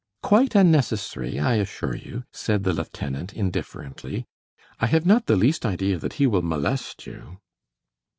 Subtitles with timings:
[0.23, 4.25] "Quite unnecessary, I assure you," said the lieutenant, indifferently;
[4.79, 7.37] "I have not the least idea that he will molest you."